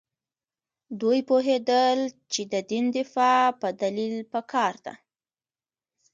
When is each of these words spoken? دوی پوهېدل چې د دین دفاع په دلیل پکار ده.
دوی 1.01 1.19
پوهېدل 1.29 1.99
چې 2.31 2.41
د 2.53 2.53
دین 2.71 2.85
دفاع 2.97 3.43
په 3.61 3.67
دلیل 3.81 4.15
پکار 4.33 4.73
ده. 4.85 4.93